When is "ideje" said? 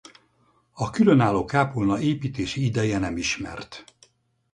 2.65-2.97